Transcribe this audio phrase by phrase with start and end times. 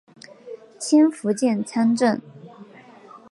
[0.79, 2.19] 迁福建参政。